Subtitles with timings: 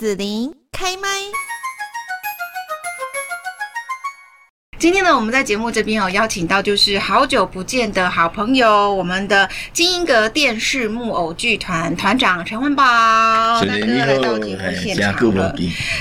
[0.00, 1.59] 子琳开麦。
[4.80, 12.82] 今天呢，我们在节目这边有邀请到，就是好久不见的好朋友，我们的金英阁电视木偶剧团团长陈文宝
[13.60, 15.54] 大哥来到节目现场了。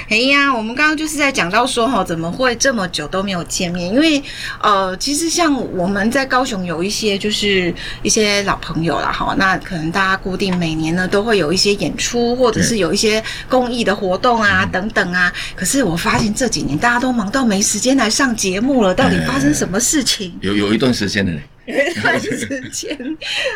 [0.08, 3.94] 哎呀，我们刚刚就是在讲到说哈，怎么会这么久都没有见面？
[3.94, 4.24] 因为
[4.62, 15.30] 呃，其实像我们在高雄有一些就是一些老朋友啦哈，那可能大家固定每年呢都会有一些演出，或者是有一些公益的活动啊等等啊。
[15.54, 18.69] 可是我发现这几年大家都忙到没时间来上节目。
[18.84, 20.34] 了，到底发生什么事情？
[20.42, 21.32] 有有一段时间的，
[21.66, 22.98] 有一段时间，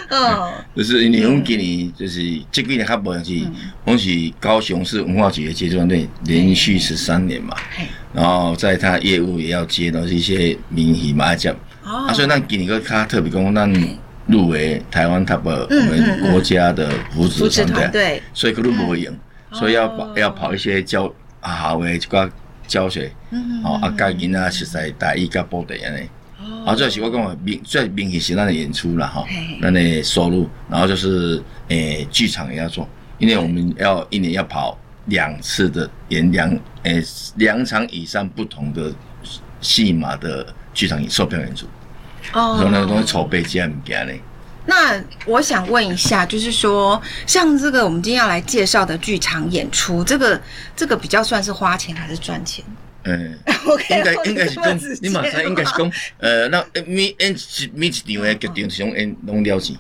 [0.09, 3.47] 哦， 就是因为我们今年就是这几年较不容易，
[3.83, 7.55] 我们是高雄市文化局的接触团队，连续十三年嘛，
[8.13, 13.67] 然后在他业务也要接到一些名戏嘛奖，啊，所以那今年个他特别讲，那
[14.27, 19.19] 入围台湾 top 我们国家的扶持团队，所以可能不会赢，
[19.51, 22.31] 所以要跑要跑一些教啊为这个。
[22.67, 23.11] 教学，
[23.63, 26.09] 哦，啊，教囡仔实在大意甲布袋安尼，
[26.65, 29.25] 啊，主要是我讲明，主要明显是咱的演出啦，哈，
[29.61, 36.49] 咱的收入，然后就是诶，剧场也要做，因为我们要一年要跑两次的演两
[36.83, 37.03] 诶
[37.35, 38.91] 两场以上不同的
[39.61, 41.65] 戏码的剧场售票演出，
[42.33, 44.21] 哦，然后那个东西筹备这样物件嘞。
[44.65, 50.41] 那我想问一下，就是说，像这个我们今天要来介绍的剧场演出，这个
[50.75, 52.63] 这个比较算是花钱还是赚钱？
[53.05, 53.37] 嗯
[53.89, 57.35] 应该应该是讲，你马上应该是讲，呃，那每演
[57.73, 59.75] 每一场的决定是用演拢了钱。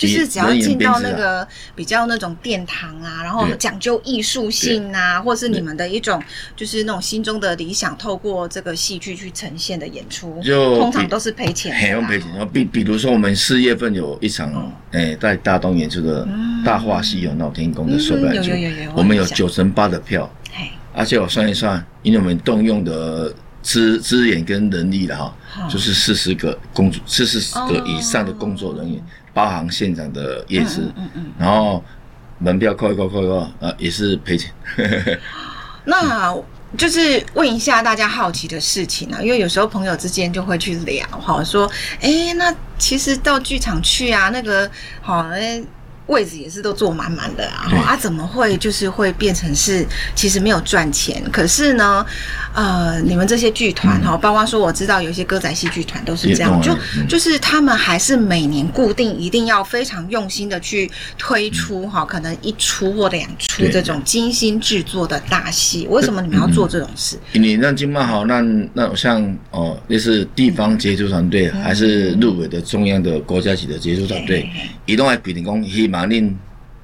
[0.00, 6.22] 就是只要进到那个比较那种殿堂啊，然后讲究艺术性啊，或是你们的一种
[6.56, 11.74] 就是那种心中的理想，透过这个戏剧去呈现的演出，就通常都是赔钱。
[11.76, 12.30] 很用赔钱。
[12.30, 16.24] 然后比比如说我们四月份有一场诶在大东演出的
[16.64, 18.50] 《大话西游闹天宫》的售票演出，
[18.96, 20.32] 我们有九成八的票，
[20.94, 28.98] 而且我算一算，因为我们动用的资资源跟人力了哈，就是四十个工作，四十个以上的工作人员。
[29.32, 31.82] 包含现场的夜市，嗯嗯嗯、然后
[32.38, 34.52] 门票扣一扣扣一扣，呃，也是赔钱。
[35.84, 36.36] 那
[36.76, 41.70] 就是问一下大家好奇的事情啊，因为有时候朋友之间就会去聊，哈，说，
[42.00, 44.70] 哎，那其实到剧场去啊，那个，
[45.00, 45.62] 好，哎。
[46.10, 51.22] 位置也是都坐满满的啊，对啊，怎么会就是会变成是其实没有赚钱？
[51.30, 52.04] 可是呢，
[52.52, 56.76] 呃，你们这些剧团哈，嗯、包括说我知道有一些歌仔戏剧团都是这样，就
[57.08, 65.86] 就是他们还是每年固定一定要非常用心的去推出哈，嗯、可能一出或两出这种精心制作的大戏。
[65.88, 67.16] 为什么你们要做这种事？
[67.34, 68.42] 嗯、你让金马好，那
[68.74, 69.22] 那像
[69.52, 74.48] 哦，那是地方杰出团队，嗯、还是入围的中央的国家级的杰出团队，
[74.86, 75.99] 移动来比你讲希望。
[76.00, 76.34] 啊，恁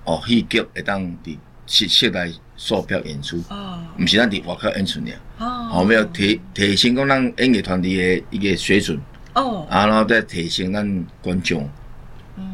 [0.04, 9.00] 哦，戏剧会当伫设设来售票演出，哦，毋是咱伫外口演出尔，哦，我们要提提升讲咱演艺团体的一个水准，
[9.34, 11.66] 哦，然后再提升咱观众，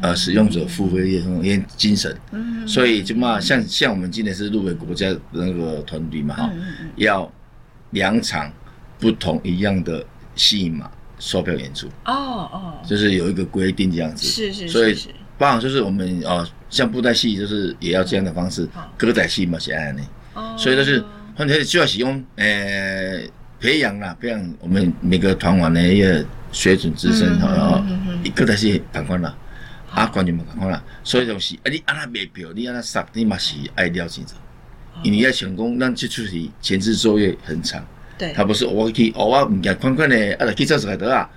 [0.01, 6.49] 呃，使用者付费的那种精神，嗯，所以就嘛，像像我们今年是入围国家的那个团队嘛，哈，
[6.95, 7.29] 要
[7.89, 8.49] 两场
[8.99, 10.03] 不同一样的
[10.35, 14.97] 戏码售票演出，哦哦，就是有一个规定这样子，是是，所以。
[15.37, 18.67] 包含就是我们哦，像布袋戏就是也要这样的方式，
[18.97, 20.01] 歌仔戏嘛是安尼，
[20.57, 21.03] 所以就是
[21.35, 23.29] 反正就要使用诶
[23.59, 27.83] 培养啦，培养我们每个团员的一个水准之身，然后
[28.35, 29.35] 歌仔戏赶快啦，
[29.91, 34.33] 啊观众嘛赶快啦，所以就是啊你按那卖票，你按那杀，你嘛是爱了解者，
[35.01, 37.85] 因为要成功，咱这出戏前置作业很长，
[38.23, 41.29] 对，他不是我去哦我唔见款款的，啊来去做就得啊。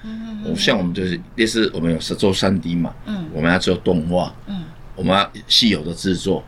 [0.57, 4.63] 像我们就是类似我们有十做三 D 嘛，嗯，我们要做动画，嗯，
[4.95, 6.45] 我们要戏有的制作，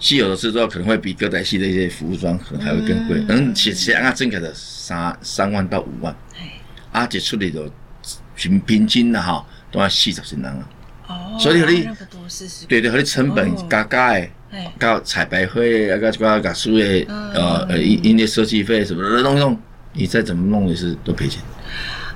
[0.00, 6.12] 戏有的制作可能会比歌仔戏的一些服装可能还会更贵，嗯，其实啊，正确的三三万到五万，
[6.90, 7.70] 啊，这出来的
[8.34, 10.68] 平平均的哈都要四十几万啊，
[11.06, 11.88] 哦，所以和你
[12.66, 14.28] 对对和你成本加加的，
[14.78, 19.58] 加彩排费啊，加加加所有的呃呃音音乐设计费什么的弄弄，
[19.92, 21.40] 你再怎么弄也是都赔钱。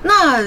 [0.03, 0.43] 那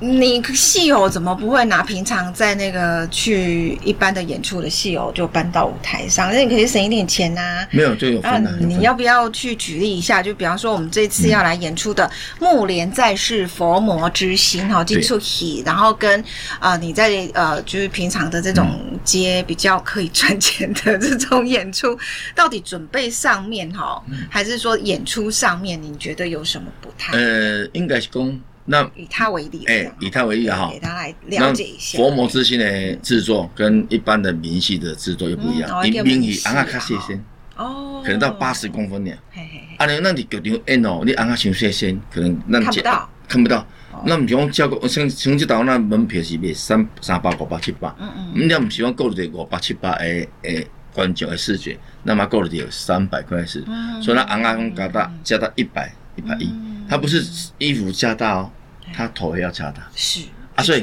[0.00, 6.32] 你戏偶怎么不会拿平常在那个去一般的演出的戏偶就搬到舞台上？
[6.32, 7.68] 那你可以省一点钱呐、啊。
[7.72, 8.58] 没有就有分。
[8.60, 10.22] 你要不要去举例一下？
[10.22, 12.04] 就比方说我们这次要来演出的
[12.38, 16.20] 《木莲在世佛魔之心》哈，金出戏，然后跟
[16.60, 21.98] 啊、呃、你在呃就是平常的这种接比较可以赚钱的这种演出，嗯、
[22.36, 27.16] 到底准备上面哈，还是说演出上面你觉得有什么不太？
[27.18, 28.40] 呃，应该是讲。
[28.70, 31.96] 那以他为例，哎，以他为例哈，给他来了解一下。
[31.96, 35.82] 佛魔之心的制作跟一般的明戏的制作又不一样。
[36.04, 37.18] 民戏啊，较细心，
[37.56, 39.10] 哦，可能到八十公分呢。
[39.32, 39.76] 嘿嘿嘿。
[39.78, 43.66] 啊，你那你剧场演哦，你按下上细线，可能那看不到，看不到。
[44.04, 53.64] 那毋是讲照顾像像即道那门票是卖三三百五百七百，嗯嗯，你毋是讲顾着五百七百诶诶观众诶视觉，那么顾着有三百块是，
[54.00, 56.48] 所以那昂昂加大加到一百一百一，
[56.88, 57.24] 它不是
[57.58, 58.50] 衣服加大哦，
[58.94, 60.22] 它头也要加大，是
[60.54, 60.82] 啊，所以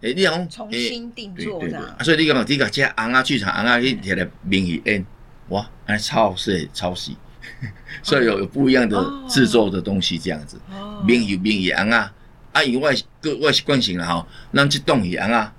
[0.00, 5.04] 诶，你讲重新定做的，啊，所以你讲你讲这昂啊剧场昂啊去摕来名义演，
[5.48, 7.16] 哇，安超是超细，
[8.02, 10.60] 所以有有不一样的制作的东西这样子，
[11.06, 12.12] 名义名义昂啊。
[12.52, 15.52] 啊，因为我个我习惯性了吼，咱这栋一样啊，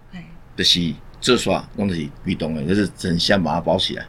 [0.55, 4.05] 就是做煞，拢就是被动的，就是整箱把它包起来，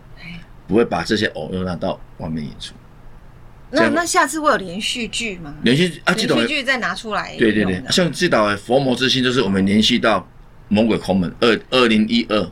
[0.69, 2.75] 不会把这些偶又拿到外面演出。
[3.76, 5.55] 那那下次会有连续剧吗？
[5.62, 7.37] 连续啊，连续剧再拿出来。
[7.37, 10.26] 对对对，像这导的佛魔之心，就是我们联系到
[10.69, 12.50] 魔鬼空门二二零一二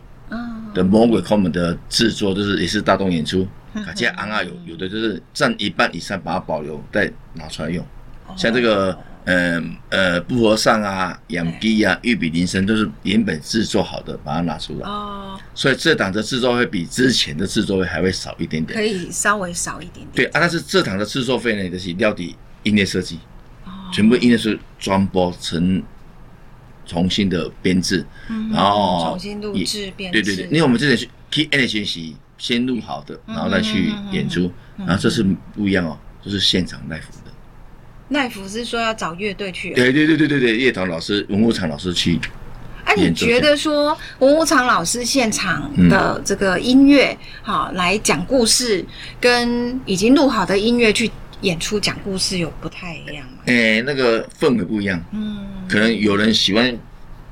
[0.74, 3.46] 的魔鬼空门的制作，就是也是大动演出，
[3.86, 7.84] 而且昂啊有有的就是占一半以上，把它保留再拿出来用，
[8.36, 8.96] 像这个。
[9.24, 14.86] 嗯呃，布和上啊，养鸡啊，玉比林森都是原本制作好的，把它拿出来。
[14.86, 15.38] 哦。
[15.54, 18.78] 所以这档的制作会比之前的制作费还会少一点点。
[18.78, 20.08] 可以稍微少一点点。
[20.14, 23.18] 对啊，但是这档的制作费呢，就是料底音乐设计，
[23.64, 25.82] 哦，全部音乐是装播成
[26.84, 30.22] 重新的编制，嗯，然后重新录制编制。
[30.22, 35.22] 对对对，因为我们之前去 K N 的学习，先录好的，然后再去演出，然后这是
[35.54, 37.00] 不一样哦，就是现场 live。
[38.14, 42.18] 奈福是说要找乐队去，对对对对对对，乐团老师、文物场老师去。
[42.84, 48.84] 哎，你觉得说文物场老师现场的这个音乐，好来讲故事，
[49.20, 53.38] 跟已经录好的音乐去演出讲故事有不太一样吗？
[53.46, 55.02] 哎，那个氛围不一样。
[55.12, 56.78] 嗯，可能有人喜欢，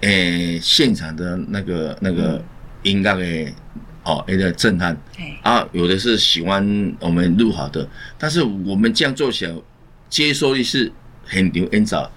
[0.00, 2.42] 哎，现场的那个那个
[2.82, 3.52] 音乐的
[4.04, 4.96] 哦，有点震撼。
[5.42, 7.86] 啊，有的是喜欢我们录好的，
[8.18, 9.54] 但是我们这样做起来。
[10.12, 10.92] 接收率是
[11.24, 12.10] 很牛很早，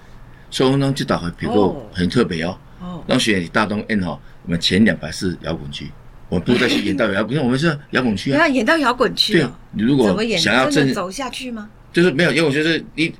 [0.50, 2.58] 所以呢，这导会比较很特别哦。
[2.78, 5.90] 哦，让学员大东 N 哈，我们前两排是摇滚区，
[6.28, 8.40] 我们不再去演到摇滚，我们是摇滚区啊。
[8.40, 11.70] 要演到摇滚区，对，你如果想要真走下去吗？
[11.90, 13.10] 就是没有，因为我觉得你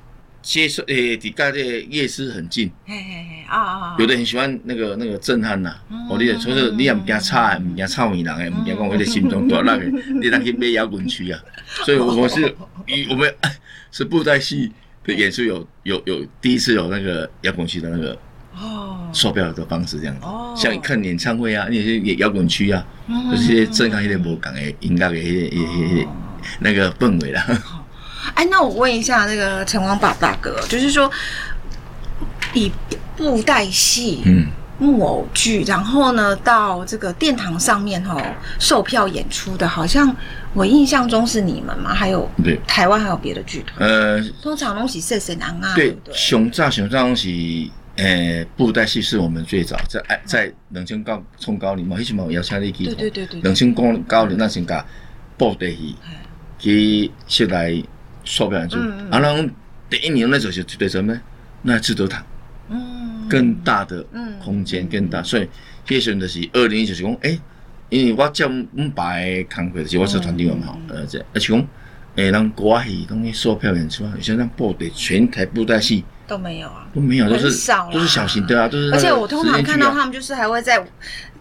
[0.47, 1.59] 接受诶，底盖的
[1.89, 2.71] 夜市很近。
[2.85, 3.95] 嘿嘿嘿啊啊！
[3.99, 5.75] 有的很喜欢那个那个震撼呐，
[6.09, 9.83] 我的说是你也唔惊吵，唔惊吵米人诶，唔惊讲我的心中多那个，
[10.21, 11.37] 你当去买摇滚区啊。
[11.83, 12.41] 所以我是
[12.87, 13.33] 以我们。
[13.89, 14.71] 是布袋戏
[15.05, 18.15] 的演出有有有第一次有那个摇滚区的那个
[18.53, 22.85] 哦售票的方式这样子，哦，像看演唱会啊，那些摇滚区啊，
[23.31, 26.07] 就是震撼一点无讲诶音乐的一些一些
[26.59, 27.43] 那个氛围啦。
[28.37, 31.11] 哎，那我问一下那个陈光宝大哥，就是说
[32.53, 32.71] 以
[33.15, 34.45] 布袋戏嗯。
[34.79, 38.21] 木偶剧，然后呢，到这个殿堂上面哈、哦，
[38.59, 40.15] 售票演出的，好像
[40.53, 41.95] 我印象中是你们吗？
[41.95, 43.89] 还有对，台湾还有别的剧团？
[43.89, 45.73] 呃，通常东西是谁人啊？
[45.73, 54.65] 对，熊炸熊炸东西，呃，布袋戏是我们最早在在两千高冲高龄嘛，以前嘛，姚千里去，对对对对，两千高高龄那时候
[55.39, 55.95] 布袋戏
[56.59, 57.83] 去先来
[58.27, 58.77] 售票演出，
[59.09, 59.49] 然后
[59.89, 61.19] 第一年那时候是对什么？
[61.61, 62.23] 那制度它。
[62.69, 64.05] 嗯，更大的
[64.43, 65.47] 空间，更大，所以
[65.87, 67.39] 迄时阵就是二零一九是讲，诶，
[67.89, 71.67] 因为我叫阮爸的工课，就是我是团队嘛，呃，这而且讲，
[72.15, 77.45] 诶，人国戏东西售票演出，像像布袋全台布袋戏都没有啊，都没有，都是
[77.91, 78.91] 都是小型的啊，都是。
[78.91, 80.85] 而且我通常看到他们就是还会在。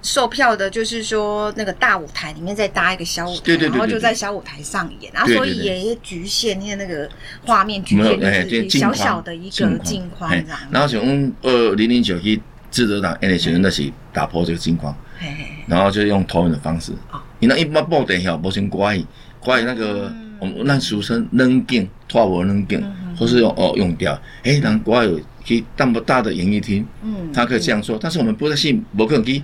[0.02, 7.10] 售票的，就是说那个大舞台里面再搭一个小舞台，然后就在小舞台上演，然后所以也局限因为那个
[7.44, 10.58] 画面局限就是小小的一个镜框这样。
[10.70, 12.40] 然后从二零零九去
[12.70, 14.94] 志德堂 N H 那是打破这个镜框，
[15.66, 16.92] 然后就用投影的方式。
[17.40, 19.06] 你那一般布袋戏不像歌仔戏，
[19.44, 22.80] 歌仔戏那个我们那俗称冷镜，拖无冷镜，
[23.16, 24.20] 或是用哦用掉。
[24.42, 29.40] 哎，人国外有去那么大的演艺厅，嗯，他可以这样说，但是我们布袋戏不可能去。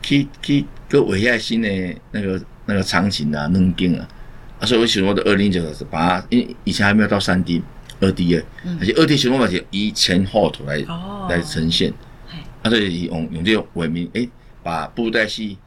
[0.00, 1.68] 去去个危害新的
[2.12, 4.08] 那个那个场景啊，弄景啊，
[4.60, 7.60] 啊，所以我喜欢我的二零九是把，因为以前还没有到三 D，
[7.98, 8.44] 二 D 的，
[8.80, 10.76] 而且二 D 情况嘛是以前后图来
[11.28, 11.92] 来呈现，
[12.62, 14.26] 啊，所以用用这种为名，诶，
[14.62, 15.58] 把布袋戏，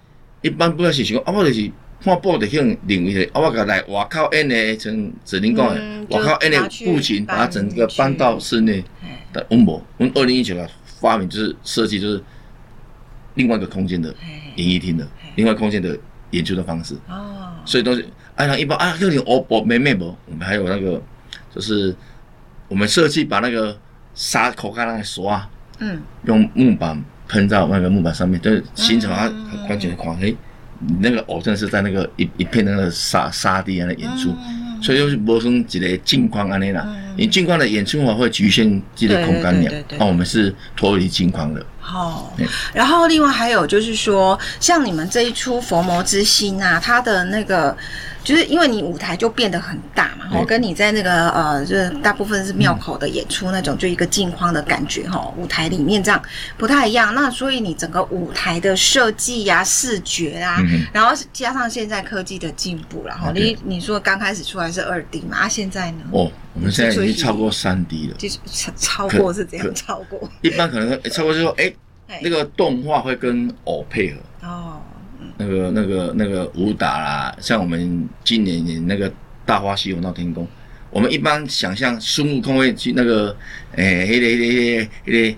[0.41, 1.69] 一般布袋戏是讲，啊，我就是
[2.03, 8.83] 看布袋戏领域的，啊，我个来外口演的，像子林讲的，外口演的布景，把它整个搬到室内
[9.31, 9.45] 的。
[9.49, 12.23] 我们我们二零一九年发明就是设计就是。
[13.35, 14.13] 另外一个空间的
[14.57, 15.97] 演艺厅的，另外空间的
[16.31, 18.05] 演出的方式哦，所以都是
[18.35, 21.01] 哎呀，一般啊，有点哦不没没不，我们还有那个
[21.55, 21.95] 就是
[22.67, 23.79] 我们设计把那个
[24.13, 29.31] 沙口盖那个刷，嗯，用木板喷到那个木板上面，就是形成啊
[29.69, 30.35] 完全的框，哎，
[30.99, 36.87] 那个偶像是在那个一一片那个沙沙地上的演出，嗯、所以就是模成一个镜框安尼啦。
[37.15, 41.65] 你镜框的演出话会局限这个空间了，那我们是脱离镜框的。
[41.83, 42.31] 哦，
[42.73, 47.75] 然后另外还有就是说，像你们这一出《佛魔之心》啊，它的那个。
[48.23, 56.21] 就是因为你舞台就变得很大嘛，我跟你在那个呃，就是大部分是庙口的演出那种，就一个镜框的感觉哈，舞台里面这样
[56.57, 57.13] 不太一样。
[57.15, 60.57] 那所以你整个舞台的设计呀、视觉啊，
[60.93, 66.03] 然后加上现在科技的进步，然后你你说刚开始出来是二 D 嘛，啊现在呢？
[66.11, 68.37] 哦，我们现在已经超过三 D 了，就是
[68.75, 70.29] 超过是怎样超过？
[70.41, 71.73] 一般可能超过就是说，哎，
[72.21, 74.80] 那个动画会跟偶配合哦。
[75.41, 79.09] 那个、那个、那个武打啦，像我们今年演那个
[79.43, 80.45] 《大话西游闹天宫》，
[80.91, 83.35] 我们一般想象孙悟空会去那个，
[83.75, 85.35] 诶，那个、那个、那个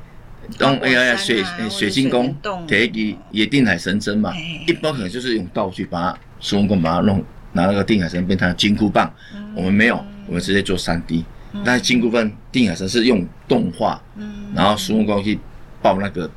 [0.58, 2.36] 东，哎呀呀，水水晶宫，
[2.68, 4.34] 给一也定海神针嘛。
[4.68, 9.10] 一般可能就是用道具把孙悟空把它弄，拿那个定海神针变成金箍棒。
[9.56, 9.96] 我们没有，
[10.28, 11.24] 我们直接做三 D。
[11.64, 14.02] 但是金箍棒、定海神是用动画，
[14.54, 15.40] 然后孙悟空去
[15.82, 16.30] 爆那个。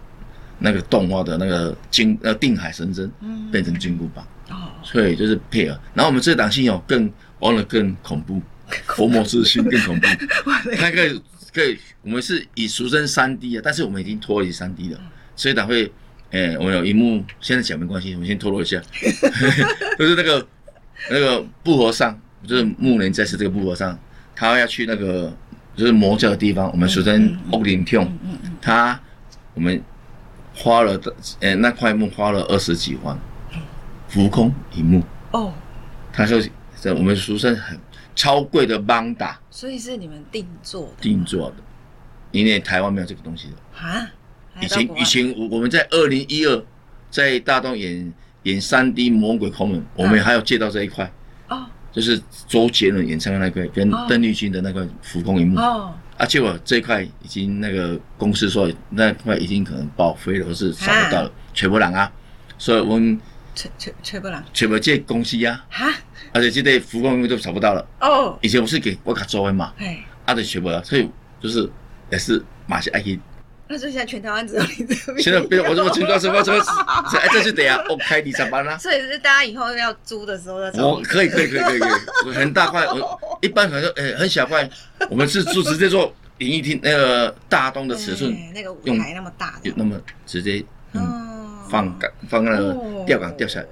[0.59, 3.11] 那个动画的那个金呃定海神针，
[3.53, 5.79] 变成金箍棒，哦，所以就是配合。
[5.93, 7.11] 然后我们这档戏哦更
[7.41, 8.41] 玩的更恐怖，
[8.89, 10.07] 佛魔之心更恐怖。
[10.77, 11.23] 它可以
[11.53, 15.01] 可以，我们是以俗称三 D 啊，但是我们已经脱离三 D 了。
[15.37, 15.93] 所以档会，
[16.31, 18.81] 诶，我们有一幕，现在讲没关系，我们先透露一下，
[19.99, 20.47] 就是那个
[21.11, 23.99] 那个布和尚，就是木莲在世这个布和尚，
[24.35, 25.37] 他要去那个
[25.77, 28.19] 就是魔教的地方，我们俗称欧林厅，
[28.63, 28.99] 他
[29.53, 29.83] 我们。
[30.57, 33.17] 花了的，呃，那块木花了二十几万，
[34.09, 35.53] 浮空一幕哦。
[36.13, 36.41] 他说，
[36.81, 37.79] 这我们俗称很
[38.15, 41.57] 超贵的邦达，所以是你们定做的，定做的，
[42.33, 44.11] 因为台湾没有这个东西的啊。
[44.63, 46.65] 以前以前我我们在二零一二
[47.11, 48.13] 在大东演
[48.45, 51.13] 演三 D 魔鬼空门，我们还有借到这一块
[51.49, 55.93] 哦，就是周杰伦演唱的那块跟邓丽君的那个浮空一幕哦。
[56.19, 62.11] 而且我这块已经那个公司说那块已经可能报废了，或是找不到了，找不人啊，
[62.59, 63.21] 所以我们
[63.55, 65.93] 找找找不人，找不这公司呀，哈，
[66.33, 68.39] 而且这个浮空都找不到了哦。
[68.41, 71.09] 以前我是给我卡做的嘛，哎，啊，就找不了，所以
[71.41, 71.71] 就是
[72.11, 73.21] 也是马上爱去。
[73.69, 75.21] 那就现在全台湾只有你这边。
[75.21, 76.65] 现在别我这么情况什么什么，
[77.19, 78.79] 哎，这是等下我开你上班啦。
[78.79, 80.87] 所以是大家以后要租的时候再找。
[80.87, 81.89] 我可以可以可以可以可
[82.31, 84.69] 以，很大块，我一般可能诶很小块，
[85.09, 92.77] 我们是就直接做演艺厅那个大东的尺寸，那个舞台那么大，就那么直接嗯放杆放那个
[93.07, 93.67] 吊杆吊下来，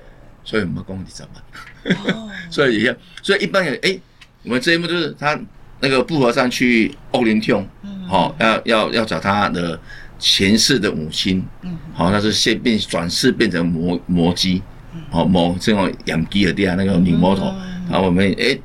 [0.45, 1.43] 所以我们工第三班。
[2.51, 3.99] 所以也所以一般人哎，
[4.45, 5.39] 我们这一幕就是他
[5.81, 7.67] 那个布和尚去欧林厅。
[8.07, 9.79] 好，要要要找他的
[10.19, 14.63] 前世的母亲，嗯，好，那是现变转世变成魔魔姬，
[15.11, 17.47] 好魔这种养鸡的地啊，那个女魔头，
[17.91, 18.57] 然后我们哎，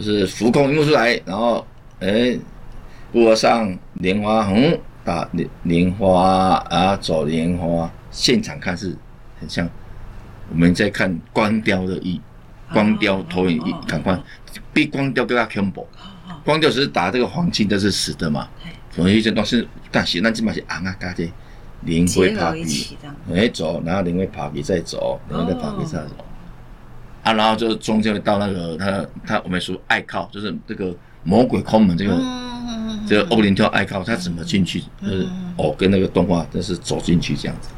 [0.00, 1.66] 就是浮空一幕出来，然后
[2.00, 2.34] 哎，
[3.12, 8.96] 布上莲花红打莲莲花啊，走莲花，现场看是
[9.38, 9.68] 很像
[10.50, 12.18] 我们在看光雕的一
[12.72, 14.18] 光雕投影一感官，
[14.72, 15.86] 比光雕更加恐怖，
[16.46, 18.48] 光雕只是打这个黄金，都是死的嘛。
[18.90, 21.30] 所以这东西，但是那起码是红啊，加这
[21.82, 22.96] 灵灰爬皮，
[23.30, 26.24] 哎走，然后灵灰爬皮再走，灵灰再爬皮再走，
[27.22, 32.18] 啊，然后就中间到那个他他我们说爱靠，就是这个魔鬼空门这个
[33.06, 34.82] 这个欧林跳爱靠，他怎么进去？
[35.02, 37.68] 就是哦，跟那个动画就是走进去这样子，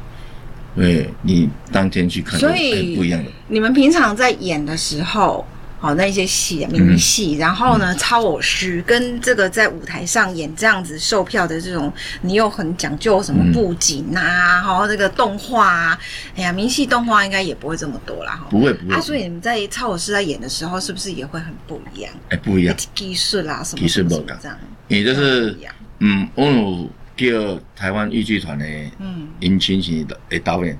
[0.75, 3.29] 对，你当天去看，所以不一样的。
[3.47, 5.45] 你们平常在演的时候。
[5.83, 15.99] 好，那一些戏名戏，然后呢，超偶师跟这个在舞台上演这样子售票的这种，你又很讲究什么布景啊，然后这个动画啊，
[16.37, 18.95] 哎呀，名戏动画应该也不会这么多啦，哈，不会不会。
[18.95, 22.13] 啊，所以你们在超偶师在演的时候，是不是也会很不一样？
[22.29, 24.09] 哎，不一样，技术啦什么什么
[24.41, 25.53] 这样，也就是
[25.99, 28.65] 嗯，我有叫台湾豫剧团的
[28.99, 30.79] 嗯，殷勤勤的导演，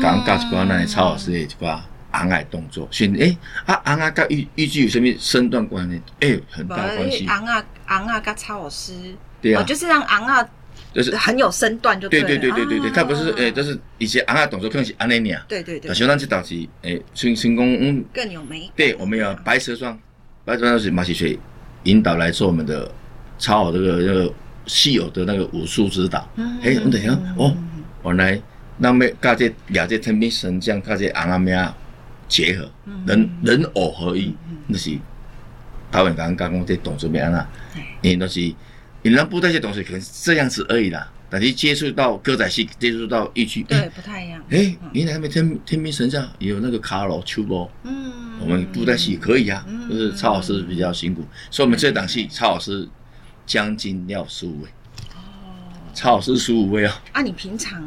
[0.00, 1.84] 刚刚讲那超偶师的一挂。
[2.18, 6.00] 昂矮动作，选诶啊昂啊跟豫豫剧有什么身段关系？
[6.20, 7.24] 诶，很大关系。
[7.26, 8.92] 昂啊昂啊跟操老师，
[9.40, 10.46] 对啊，就是让昂啊，
[10.92, 12.22] 就是很有身段就对。
[12.22, 15.42] 对对对对对对，他不是诶，就是以前昂啊动作更是安尼尔。
[15.48, 15.94] 对对对。
[15.94, 18.04] 小咱这道是诶，成成功嗯。
[18.12, 18.70] 更有美。
[18.74, 19.96] 对，我们有白蛇传，
[20.44, 21.38] 白蛇传是马戏水
[21.84, 22.90] 引导来做我们的
[23.38, 24.32] 操好这个那个
[24.66, 26.28] 戏偶的那个武术指导。
[26.36, 26.58] 嗯。
[26.62, 27.56] 诶，我等下哦，
[28.04, 28.40] 原来
[28.76, 31.76] 那么加这俩这天兵神将加这昂啊咩啊。
[32.28, 32.70] 结合
[33.06, 34.34] 人人偶合一，
[34.66, 34.96] 那是
[35.90, 37.48] 导演刚刚讲这动作没安啦，
[38.02, 38.56] 因为那是，因
[39.04, 44.42] 为咱布袋戏东西可能是这样子而已啦，但是接触到歌仔戏，接触到豫剧，对，不太一样。
[44.50, 52.86] 哎，你那边天天兵神将有那个卡罗秋波，嗯，我们布袋戏可以啊，就是曹老师比较辛苦，所以我们这档戏曹老师
[53.46, 54.68] 将近要十五位。
[55.14, 55.18] 哦。
[55.94, 57.02] 曹老师十五位啊！
[57.12, 57.82] 啊，你平常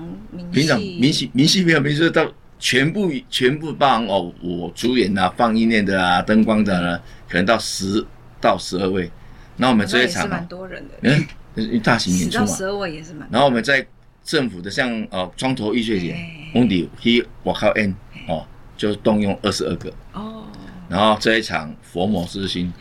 [0.51, 2.29] 平常明戏明戏没有明戏到
[2.61, 8.05] 全部全部帮哦，我主演啊，放映念的啊，灯光的呢，可能到十
[8.39, 9.11] 到十二位。
[9.57, 11.17] 那我们这一场蛮多人的，
[11.55, 13.27] 嗯，大型演出嘛，十二位也是蛮。
[13.29, 13.85] 然后我们在
[14.23, 16.15] 政府的像呃庄头艺术节，
[16.53, 17.93] 红底去我靠 N
[18.27, 20.47] 哦，就动用二十二个哦。
[20.87, 22.71] 然后这一场佛魔之星，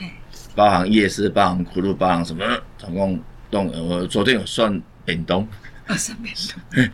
[0.54, 2.44] 包含夜市，包含葫芦，包含什么，
[2.78, 3.18] 总共
[3.50, 4.80] 动我昨天有算。
[5.02, 5.48] 变动，
[5.86, 6.84] 啊，是变动，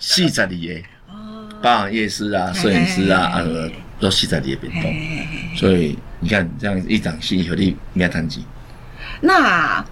[0.00, 0.56] 四十二个，
[1.62, 3.44] 包含夜师啊、摄影师啊，啊，
[3.98, 4.94] 都四十二个变动，
[5.56, 8.44] 所以你看这样一场戏，有你没谈及。
[9.20, 9.84] 那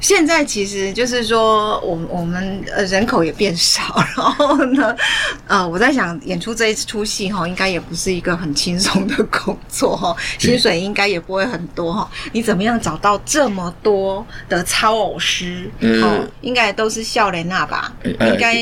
[0.00, 4.94] 现在其实就是说，我我们呃人口也变少，然后呢，
[5.48, 12.10] 呃，我在想演出这一出戏哈，应该也不是一个很轻松的工作哈，薪水应该也不会很多哈。
[12.32, 15.70] 你怎么样找到这么多的操偶师？
[15.80, 17.92] 哦，应该都是笑莲娜吧？
[18.04, 18.54] 应该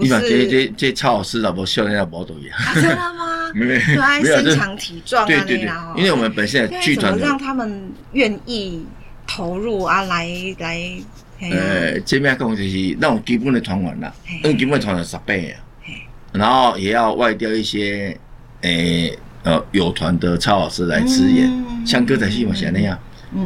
[0.00, 0.20] 不是。
[0.20, 2.58] 这这这操偶师老婆少年啊，不都一样？
[2.74, 3.52] 真的吗？
[3.54, 5.70] 没有，都爱身强体壮啊，对对对。
[5.96, 8.84] 因为我们本身的剧团，让他们愿意。
[9.32, 10.26] 投入啊，来
[10.58, 10.80] 来，
[11.52, 15.54] 呃，这边讲就是那种基本的团员啦，那基本的团员十八啊，
[16.32, 18.18] 然后也要外调一些，
[18.62, 21.48] 诶，呃，有团的操老师来支援，
[21.86, 22.98] 像歌仔戏嘛，像那样，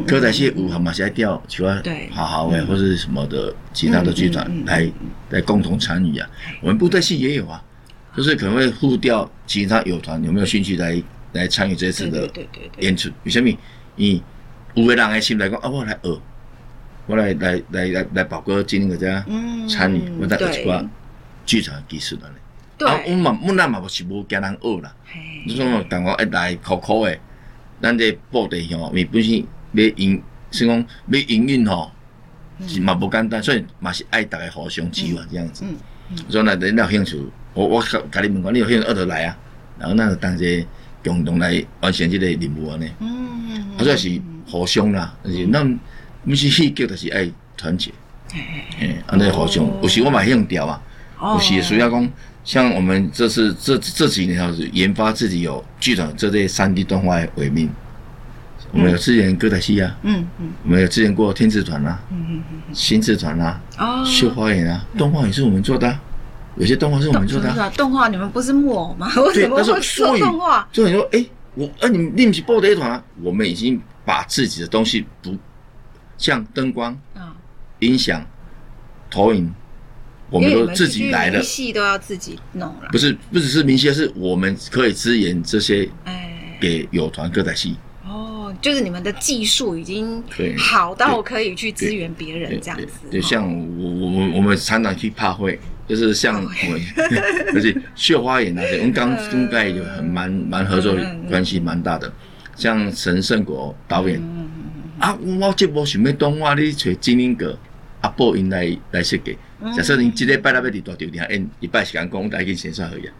[0.07, 4.91] 歌仔戏舞嘛，现在调，喜欢好好诶，或者什么的其他的剧团来
[5.31, 6.29] 来共同参与啊。
[6.61, 7.63] 我们部队戏也有啊，
[8.17, 12.29] 就是可能会互调其他友团有没有兴趣来来参与这次的
[12.81, 13.11] 演出？
[13.25, 13.51] 为什么？
[13.97, 14.21] 嗯。
[14.75, 16.21] 有个人的心来讲啊，我来学，
[17.07, 19.25] 我来来来来来宝哥今天个这样
[19.69, 20.85] 参与，我带一寡
[21.47, 22.85] 剧场技术的嘞。
[22.85, 24.93] 啊，我嘛我那嘛不是无惊人学啦，
[25.47, 27.17] 你说嘛，但我一来苦苦的，
[27.81, 31.91] 咱这布袋戏吼，伊本身要营，是讲要营运吼，
[32.67, 35.65] 是嘛不简单，所以嘛是爱大家互相支援这样子。
[36.29, 37.23] 所以若恁有兴趣，
[37.53, 39.37] 我我甲你问讲，你有兴趣二头来啊，
[39.79, 40.67] 然后咱就同齐
[41.05, 42.91] 共同来完成这个任务安尼。
[43.01, 44.21] 嗯嗯，或者是。
[44.47, 45.67] 互相啦，而且咱
[46.23, 47.91] 不是戏剧，就是爱团结。
[48.79, 50.81] 哎，安尼互相，有时我嘛用调啊，
[51.19, 52.09] 有时需要讲，
[52.45, 57.71] 像我们这次这这几年开始研发自己有剧团这类三 D 动画为名，
[58.75, 65.99] 我们有支援歌仔戏啊，嗯嗯，我们有支援过天字团啊，嗯嗯嗯，新字团啊，哦，绣花园啊，动画也是我们做的，
[66.57, 67.71] 有些动画是我们做的。
[67.77, 69.11] 动画你们不是木偶吗？
[69.17, 70.69] 为什么会做动画？
[70.71, 73.81] 就你说，哎，我哎，你们你们是布袋团啊，我们已经。
[74.07, 75.35] 把自己的东西不
[76.19, 76.95] 像灯光、
[77.79, 78.23] 音响、
[79.11, 79.51] 投影，
[80.29, 81.39] 我们都自己来了。
[81.39, 82.89] 明戏都要自己弄了。
[82.93, 85.89] 不是，不只是明戏，是我们可以支援这些，
[86.61, 87.79] 给友团歌仔戏。
[88.65, 90.25] 哦，就是你们的技术已经
[90.57, 92.87] 好到可以去支援别人这样子。
[93.11, 93.45] 对，像
[93.79, 96.81] 我我我我们常常去拍会，就是像我们，
[97.55, 100.97] 而且绣花园那些，我们刚应该有很蛮蛮合作
[101.29, 102.11] 关系蛮大的。
[102.57, 104.23] 像陈胜国导演，
[104.99, 107.59] 啊，我这部想要动画，你找金英阁
[108.01, 109.37] 阿波因来来设计。
[109.77, 113.13] 假设你今天拜六要伫大场里演，一拜时间讲，带去线上合演。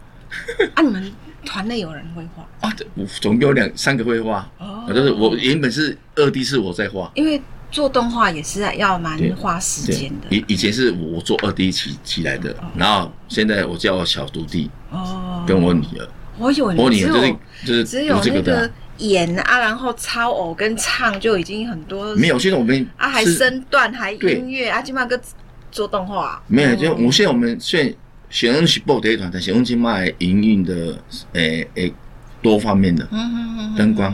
[0.73, 1.11] 啊，你们
[1.45, 2.67] 团内有人会画？
[2.67, 4.49] 啊，我总有两三个会画。
[4.57, 10.27] 哦，就是我原本是二 D 是我在画，因为做动画也是要蛮花时间的。
[10.29, 18.69] 以以前是我做二 D 起起来的，然后现在我叫我小徒弟哦，跟我女儿，我有我女儿就是就是只有这个。
[18.99, 22.15] 演啊，然后操偶跟唱就已经很多。
[22.15, 25.19] 没有，现在我们啊还身段还音乐啊，起码个
[25.69, 26.41] 做动画。
[26.47, 27.93] 没有，就我现在我们现在
[28.35, 31.93] 选的是布袋团，但是我们起码营运的诶诶
[32.41, 33.07] 多方面的，
[33.77, 34.13] 灯光、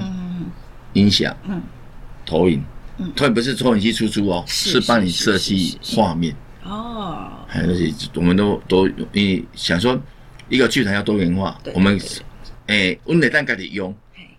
[0.93, 1.35] 音响、
[2.23, 2.63] 投影，
[3.15, 6.35] 投影不是投影机出租哦，是帮你设计画面。
[6.63, 7.31] 哦。
[7.47, 9.99] 还有那些我们都都你想说
[10.49, 11.99] 一个剧团要多元化，我们
[12.67, 13.91] 诶我们得当家里用。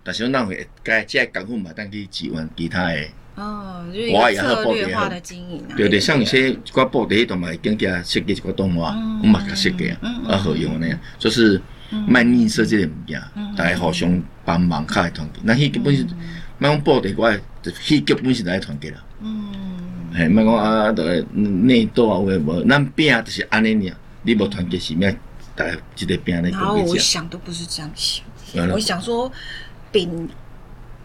[0.04, 5.72] 但是那会该这功夫嘛，当去支援其他的哦，就是策略化的经营啊。
[5.74, 11.60] 对对，像一些挂布袋同埋更加设计一个动画，我嘛个设计啊，啊好用那样，就是
[12.06, 13.22] 卖硬设计的物件，
[13.56, 15.40] 大家互相帮忙，较会团结。
[15.44, 16.06] 那迄基本是，
[16.58, 17.32] 卖讲布袋我，
[17.80, 19.02] 戏基本是来团结啦。
[19.20, 19.50] 嗯，
[20.14, 22.62] 嘿，卖讲啊，都内斗啊，有诶无？
[22.68, 25.16] 咱拼就是安尼尔，你无团结是咩？
[25.56, 26.50] 大家一个拼来。
[26.50, 29.32] 然后我想都不是这样想，我想说。
[29.92, 30.26] 饼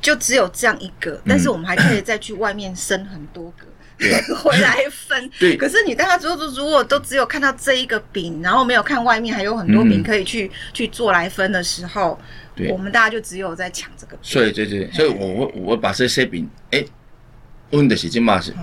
[0.02, 3.66] 就只有这样一个，但是我们还可以再去外面生很多个。
[4.44, 5.58] 回来分， 对。
[5.58, 12.20] 可是你大家如果如果都只有看到这一个饼，然后没有看外面还有很多饼可以去、嗯、去做来分的时候，
[12.56, 14.20] 对，我们大家就只有在抢这个饼。
[14.22, 16.86] 所以，对对，所以我我我把这些饼，哎，
[17.72, 18.54] 问的是这嘛是，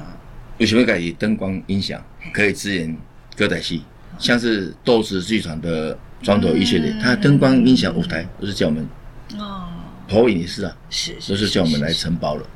[0.59, 2.01] 为什么改以灯光音响
[2.33, 2.97] 可以支援
[3.37, 3.83] 歌仔戏？
[4.21, 8.89] 像是豆子剧场的庄头一系列，它灯光音响舞台都是叫我们
[9.37, 9.67] 哦，
[10.15, 12.47] 投影也是啊，是，都是叫我们来承包了。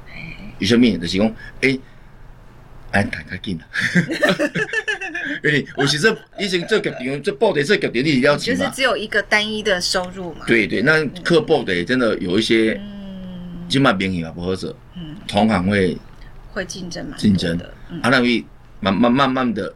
[0.60, 1.34] 有什么的提供？
[1.62, 1.78] 哎。
[2.90, 3.64] 哎，太开心了！
[5.44, 8.58] 因为我其实以前做剧场，做布袋做剧场，你了解吗？
[8.58, 10.46] 就是只有一个单一的收入嘛。
[10.46, 15.98] 对对，那刻布袋真的有一些，嗯，起码名义啊不合适，嗯，同行会
[16.50, 17.66] 会竞争嘛，竞争的，
[18.00, 18.42] 啊，那会
[18.80, 19.70] 慢慢慢慢的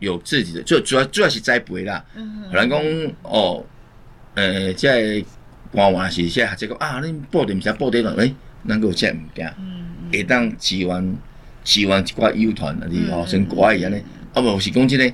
[0.00, 2.04] 有自己的，就主要主要是栽培啦。
[2.14, 2.78] 嗯，可能讲
[3.22, 3.64] 哦，
[4.34, 5.24] 呃，在
[5.72, 8.32] 官网是现在这个啊，恁布袋唔是布袋了，哎，
[8.62, 11.16] 能够这样物件，嗯，会当支援。
[11.64, 14.02] 支援一寡友团啊，你吼像歌仔安尼，
[14.34, 15.12] 啊无是讲即个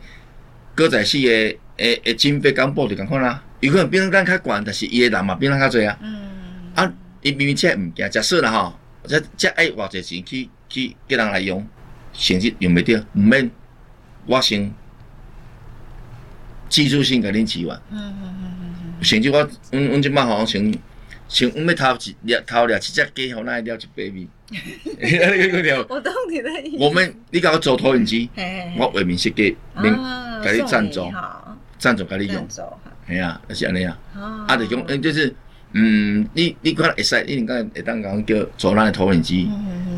[0.75, 5.99] 歌仔戏诶诶诶经费讲报就共款啦，有可能比咱较悬，但是伊诶人嘛比咱较侪啊。
[6.01, 6.19] 嗯。
[6.75, 6.91] 啊，
[7.21, 8.73] 伊明明这物件，假设啦吼，
[9.05, 11.67] 这这爱偌济钱去去叫人来用，
[12.15, 13.51] 甚至用袂着，毋免
[14.25, 14.73] 我先
[16.71, 17.79] 技术性甲恁支援。
[17.91, 18.58] 嗯嗯嗯。
[19.01, 20.75] 甚至我，阮阮即摆好像像
[21.29, 24.29] 像阮要偷一掠偷掠一只鸡，吼咱了一百米。
[25.89, 26.77] 我懂你的意思。
[26.79, 28.31] 我们你搞个做投影机，
[28.79, 29.95] 我为民设计，免
[30.43, 31.07] 给你赞助，
[31.79, 32.47] 赞助给你用。
[32.49, 33.99] 系啊，就是安尼啊。
[34.49, 35.35] 啊，就讲，嗯，就是，
[35.73, 39.49] 嗯，你你可能会使，你应该会当讲叫做咱的投影机，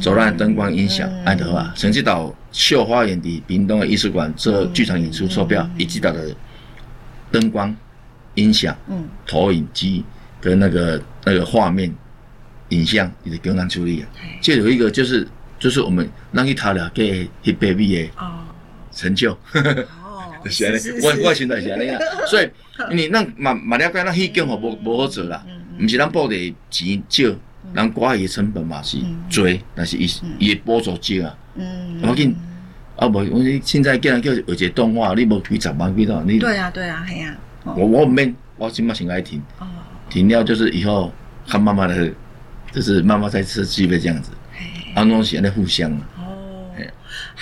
[0.00, 1.72] 做咱的灯光音响，安得啊。
[1.76, 6.34] 甚至到秀花园的屏东的艺术馆做剧场演出售票，以及到的
[7.30, 7.74] 灯光
[8.40, 10.04] 音响，嗯，投影机
[10.40, 11.92] 跟那个那个画面。
[12.70, 14.06] 影像你得跟咱处理啊，
[14.40, 15.26] 就有一个就是
[15.58, 18.08] 就是我们让去讨了给一百米的
[18.92, 21.98] 成就，哦， 是安尼，我我现在是安尼啊，
[22.28, 22.48] 所以
[22.92, 25.44] 你那嘛嘛了解那戏剧吼无无好做啦，
[25.80, 27.24] 毋是咱报的钱少，
[27.74, 28.98] 咱挂伊成本嘛是
[29.34, 32.32] 多，但是伊伊的补助少啊，嗯，我紧
[32.94, 39.42] 啊无，我现在叫人叫有一个动画，你无几十万几多，你对啊对啊系啊，我我没，我起码先来停，
[40.08, 41.12] 停掉就是以后
[41.46, 42.12] 看妈妈的。
[42.72, 44.30] 就是妈妈在吃鸡呗这样子，
[44.94, 46.19] 安东西在互相哦，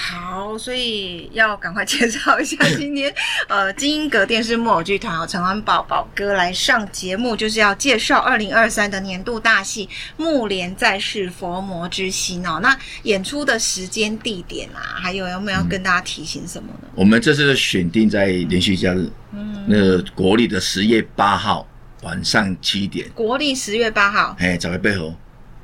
[0.00, 3.12] 好，所以要赶快 介绍一下 今天
[3.48, 12.60] 呃金英阁电视木偶剧团哦，陈安宝宝哥来上节目，就是要介绍二零二三的年度大戏《木莲在世佛魔之心》哦。
[12.62, 16.80] 那演出的时间、地点啊，还有有没有要跟大家提醒什么呢？
[16.84, 21.66] 嗯、我们这次选定在连续假日，嗯，那个国历的十月八号。
[22.02, 25.12] 晚上七点，国历十月八号，嘿，十月八号，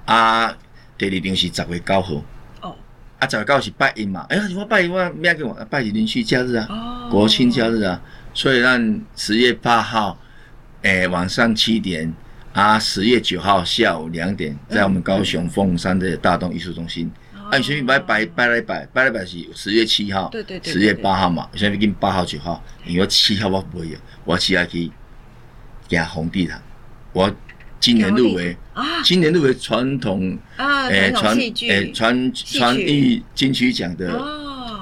[0.07, 0.59] 啊，
[0.99, 2.25] 第二场是十月九号，哦，
[3.25, 8.01] 啊，十月九是拜一嘛，哎呀，我拜一我咩叫拜一连续假日啊，哦，国庆假日啊，
[8.35, 10.19] 所以让十月八号，
[10.83, 12.13] 哎、欸，晚上七点，
[12.53, 24.91] 啊，十月九号下午两点，在我们高雄凤山的大东艺术中心，嗯、啊，所以拜拜拜礼拜，拜礼拜是十月七号，对对对，十月八号嘛，现在已经八号九号，因为七号我不会有，我七号去。
[25.87, 26.61] 加红地毯，
[27.13, 27.31] 我
[27.85, 28.57] 今年入围，
[29.05, 30.39] 今年入围传统
[30.89, 34.19] 诶传诶传传艺金曲奖的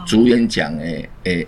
[0.06, 1.44] 主演奖诶诶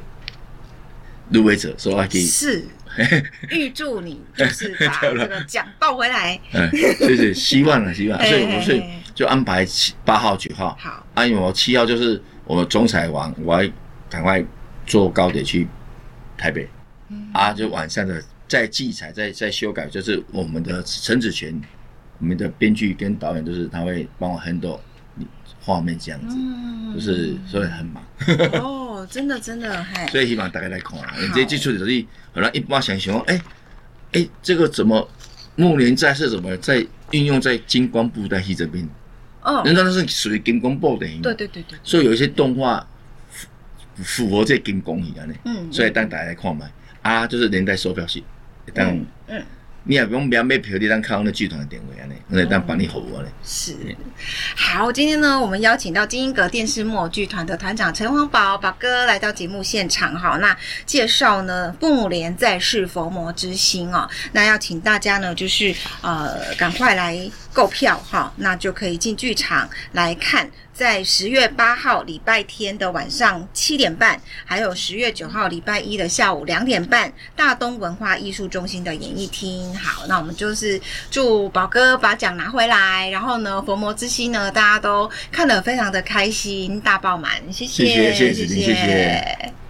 [1.31, 2.64] 入围者，所以我可以是。
[3.51, 6.40] 预祝你就是把这个奖抱回来。
[6.53, 8.83] 嗯， 谢谢，希望了 希望，所以我是
[9.14, 13.71] 就安排七八号九号，好，啊，因为我七号就是我总彩完，我要
[14.11, 14.45] 赶快
[14.87, 15.69] 坐高铁去
[16.37, 16.69] 台北，
[17.33, 18.21] 啊，就晚上的。
[18.47, 21.61] 在记载，在在修改，就是我们的陈子权，
[22.19, 24.81] 我们的编剧跟导演都是他会帮我很多
[25.61, 28.05] 画面这样子，嗯、就是所以很忙。
[28.61, 35.09] 哦，真的真的，所以希望大家来看啊，你这基础的是，可能一般想想，哎、欸、哎、欸，这个怎么
[35.57, 38.87] 木连在是怎么在运用在金光布袋戏这边？
[39.43, 42.87] 哦，人家那是属于金光布袋戏，对对对对，所以有一些动画
[43.29, 43.49] 符
[44.03, 46.67] 符合这金光一样的，嗯，所以带大家来看嘛，
[47.03, 48.07] 啊，就是连带售票
[48.74, 49.44] 嗯，嗯，
[49.85, 53.29] 你也不用不要买票，你当看那剧团的点位啊，呢，我来当帮你服务嘞。
[53.44, 53.77] 是，
[54.57, 60.38] 好，今天呢，我们邀请到金英阁电视木偶剧团的团长陈黄宝宝哥来到节目现场哈。
[60.38, 64.09] 那介绍呢，目连在世佛魔之心哦。
[64.33, 70.50] 那要请大家呢，就是呃，赶快来购票哈，那就可以进剧场来看。
[70.75, 79.73] 在十月八号礼拜天的晚上七点半，还有十月九号礼拜一的下午两点半，大东文化艺术中心的演艺厅。
[79.77, 80.81] 好，那我们就是
[81.13, 88.65] 祝宝哥把奖拿回来，然后呢，佛魔之心呢，大家都看得非常的开心，大爆满，谢谢，谢谢，谢谢，谢谢。
[88.65, 89.63] 谢谢